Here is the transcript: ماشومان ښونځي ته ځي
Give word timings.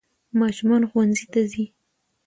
ماشومان 0.39 0.83
ښونځي 0.89 1.25
ته 1.33 1.41
ځي 1.51 1.65